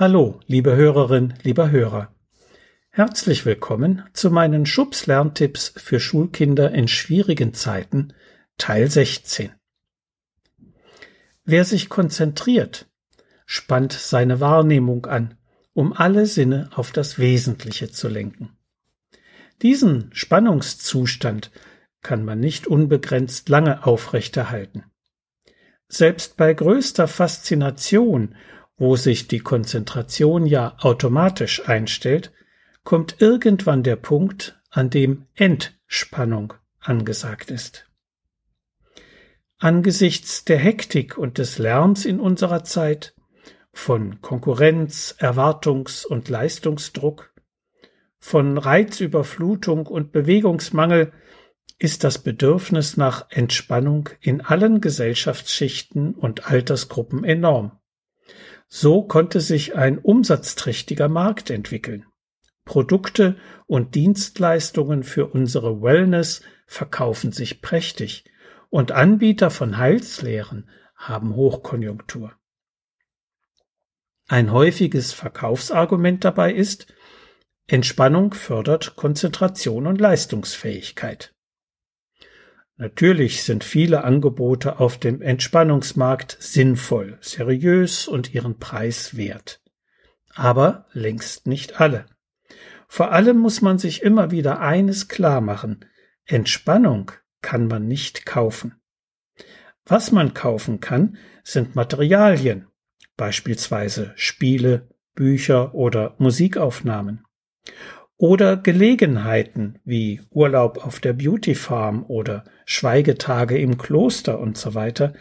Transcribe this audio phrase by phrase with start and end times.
[0.00, 2.14] Hallo, liebe Hörerin, lieber Hörer.
[2.90, 8.12] Herzlich willkommen zu meinen Schubs-Lerntipps für Schulkinder in schwierigen Zeiten,
[8.58, 9.50] Teil 16.
[11.44, 12.86] Wer sich konzentriert,
[13.44, 15.36] spannt seine Wahrnehmung an,
[15.72, 18.56] um alle Sinne auf das Wesentliche zu lenken.
[19.62, 21.50] Diesen Spannungszustand
[22.02, 24.84] kann man nicht unbegrenzt lange aufrechterhalten.
[25.88, 28.36] Selbst bei größter Faszination
[28.78, 32.32] wo sich die Konzentration ja automatisch einstellt,
[32.84, 37.86] kommt irgendwann der Punkt, an dem Entspannung angesagt ist.
[39.58, 43.14] Angesichts der Hektik und des Lärms in unserer Zeit,
[43.72, 47.32] von Konkurrenz, Erwartungs- und Leistungsdruck,
[48.18, 51.12] von Reizüberflutung und Bewegungsmangel
[51.78, 57.78] ist das Bedürfnis nach Entspannung in allen Gesellschaftsschichten und Altersgruppen enorm.
[58.68, 62.06] So konnte sich ein umsatzträchtiger Markt entwickeln.
[62.64, 63.36] Produkte
[63.66, 68.24] und Dienstleistungen für unsere Wellness verkaufen sich prächtig
[68.68, 72.34] und Anbieter von Heilslehren haben Hochkonjunktur.
[74.28, 76.92] Ein häufiges Verkaufsargument dabei ist,
[77.66, 81.34] Entspannung fördert Konzentration und Leistungsfähigkeit.
[82.80, 89.60] Natürlich sind viele Angebote auf dem Entspannungsmarkt sinnvoll, seriös und ihren Preis wert.
[90.32, 92.06] Aber längst nicht alle.
[92.86, 95.84] Vor allem muss man sich immer wieder eines klar machen.
[96.24, 97.10] Entspannung
[97.42, 98.80] kann man nicht kaufen.
[99.84, 102.68] Was man kaufen kann, sind Materialien,
[103.16, 107.24] beispielsweise Spiele, Bücher oder Musikaufnahmen
[108.18, 115.14] oder Gelegenheiten wie Urlaub auf der Beauty Farm oder Schweigetage im Kloster und so weiter,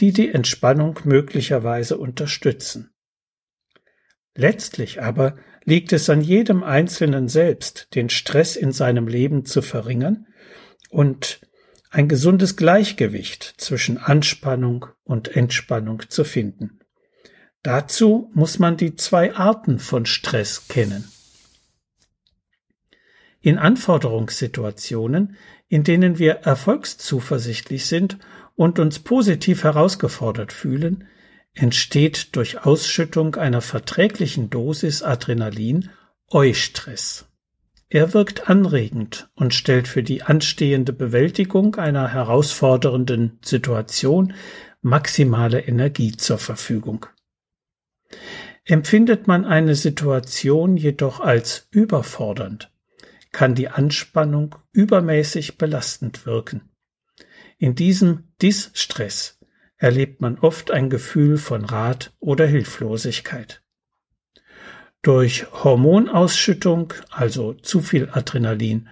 [0.00, 2.90] die die Entspannung möglicherweise unterstützen.
[4.34, 10.26] Letztlich aber liegt es an jedem Einzelnen selbst, den Stress in seinem Leben zu verringern
[10.88, 11.40] und
[11.90, 16.80] ein gesundes Gleichgewicht zwischen Anspannung und Entspannung zu finden.
[17.62, 21.04] Dazu muss man die zwei Arten von Stress kennen.
[23.40, 25.36] In Anforderungssituationen,
[25.68, 28.18] in denen wir erfolgszuversichtlich sind
[28.54, 31.08] und uns positiv herausgefordert fühlen,
[31.54, 35.90] entsteht durch Ausschüttung einer verträglichen Dosis Adrenalin
[36.28, 37.26] Eustress.
[37.88, 44.34] Er wirkt anregend und stellt für die anstehende Bewältigung einer herausfordernden Situation
[44.80, 47.06] maximale Energie zur Verfügung.
[48.64, 52.69] Empfindet man eine Situation jedoch als überfordernd,
[53.32, 56.70] kann die Anspannung übermäßig belastend wirken.
[57.58, 59.38] In diesem Distress
[59.76, 63.62] erlebt man oft ein Gefühl von Rat oder Hilflosigkeit.
[65.02, 68.88] Durch Hormonausschüttung, also zu viel Adrenalin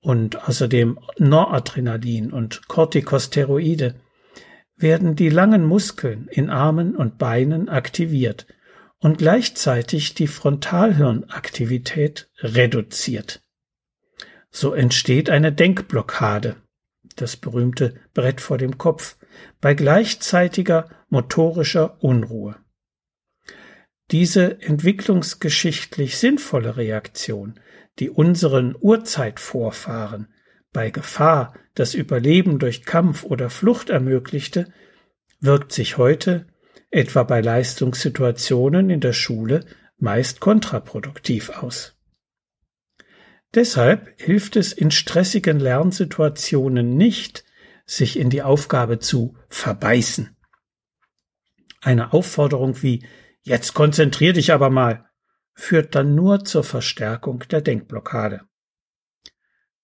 [0.00, 3.96] und außerdem Noradrenalin und Corticosteroide,
[4.76, 8.46] werden die langen Muskeln in Armen und Beinen aktiviert
[9.00, 13.42] und gleichzeitig die Frontalhirnaktivität reduziert.
[14.60, 16.56] So entsteht eine Denkblockade,
[17.14, 19.16] das berühmte Brett vor dem Kopf,
[19.60, 22.56] bei gleichzeitiger motorischer Unruhe.
[24.10, 27.60] Diese entwicklungsgeschichtlich sinnvolle Reaktion,
[28.00, 30.26] die unseren Urzeitvorfahren
[30.72, 34.72] bei Gefahr das Überleben durch Kampf oder Flucht ermöglichte,
[35.38, 36.48] wirkt sich heute,
[36.90, 39.66] etwa bei Leistungssituationen in der Schule,
[39.98, 41.97] meist kontraproduktiv aus.
[43.54, 47.44] Deshalb hilft es in stressigen Lernsituationen nicht,
[47.86, 50.36] sich in die Aufgabe zu verbeißen.
[51.80, 53.06] Eine Aufforderung wie
[53.42, 55.08] Jetzt konzentrier dich aber mal
[55.54, 58.42] führt dann nur zur Verstärkung der Denkblockade.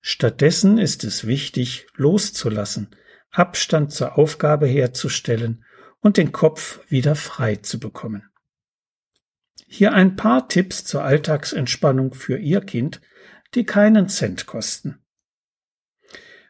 [0.00, 2.96] Stattdessen ist es wichtig, loszulassen,
[3.30, 5.64] Abstand zur Aufgabe herzustellen
[6.00, 8.30] und den Kopf wieder frei zu bekommen.
[9.68, 13.00] Hier ein paar Tipps zur Alltagsentspannung für Ihr Kind,
[13.54, 14.98] die keinen Cent kosten.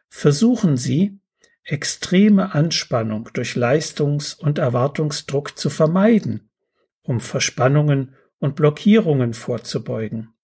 [0.09, 1.19] Versuchen Sie,
[1.63, 6.51] extreme Anspannung durch Leistungs- und Erwartungsdruck zu vermeiden,
[7.03, 10.35] um Verspannungen und Blockierungen vorzubeugen.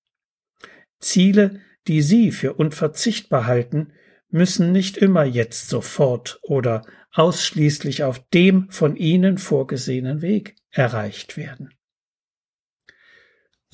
[0.98, 3.92] Ziele, die Sie für unverzichtbar halten,
[4.28, 6.82] müssen nicht immer jetzt sofort oder
[7.12, 11.75] ausschließlich auf dem von Ihnen vorgesehenen Weg erreicht werden.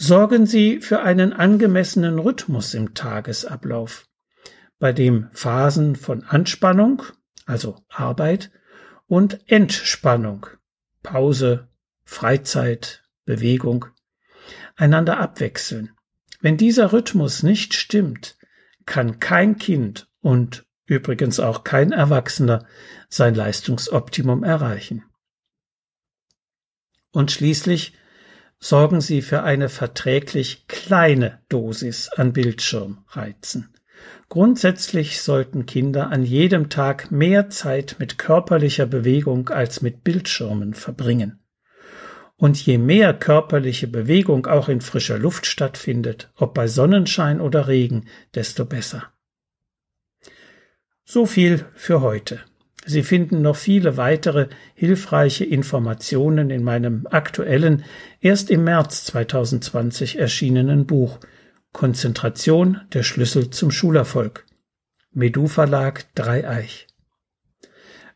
[0.05, 4.09] Sorgen Sie für einen angemessenen Rhythmus im Tagesablauf,
[4.81, 7.05] bei dem Phasen von Anspannung,
[7.47, 8.51] also Arbeit,
[9.07, 10.49] und Entspannung,
[11.05, 11.69] Pause,
[12.03, 13.87] Freizeit, Bewegung,
[14.75, 15.93] einander abwechseln.
[16.41, 18.37] Wenn dieser Rhythmus nicht stimmt,
[18.87, 22.67] kann kein Kind und übrigens auch kein Erwachsener
[23.09, 25.05] sein Leistungsoptimum erreichen.
[27.13, 27.97] Und schließlich
[28.63, 33.75] sorgen Sie für eine verträglich kleine Dosis an Bildschirmreizen.
[34.29, 41.41] Grundsätzlich sollten Kinder an jedem Tag mehr Zeit mit körperlicher Bewegung als mit Bildschirmen verbringen.
[42.37, 48.07] Und je mehr körperliche Bewegung auch in frischer Luft stattfindet, ob bei Sonnenschein oder Regen,
[48.35, 49.13] desto besser.
[51.05, 52.41] So viel für heute.
[52.85, 57.85] Sie finden noch viele weitere hilfreiche Informationen in meinem aktuellen,
[58.21, 61.21] erst im März 2020 erschienenen Buch
[61.73, 64.47] Konzentration der Schlüssel zum Schulerfolg.
[65.13, 66.87] Medu Verlag Dreieich.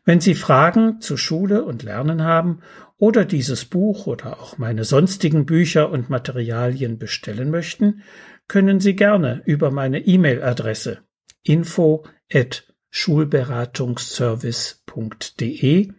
[0.03, 2.59] Wenn Sie Fragen zu Schule und Lernen haben
[2.97, 8.03] oder dieses Buch oder auch meine sonstigen Bücher und Materialien bestellen möchten,
[8.47, 10.99] können Sie gerne über meine E-Mail-Adresse
[11.43, 12.05] info
[12.97, 15.93] schulberatungsservice.de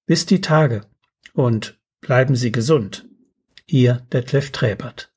[0.06, 0.86] Bis die Tage
[1.34, 3.06] und bleiben Sie gesund.
[3.66, 5.09] Ihr Detlef Träbert.